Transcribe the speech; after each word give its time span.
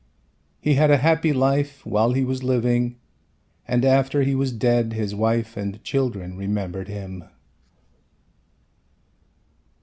He 0.59 0.73
had 0.73 0.89
a 0.89 0.97
happy 0.97 1.31
life 1.31 1.85
while 1.85 2.13
he 2.13 2.25
was 2.25 2.41
living 2.41 2.95
and 3.67 3.85
after 3.85 4.23
he 4.23 4.33
was 4.33 4.51
dead 4.51 4.93
his 4.93 5.13
wife 5.13 5.55
and 5.55 5.79
children 5.83 6.35
remembered 6.37 6.87
him. 6.87 7.25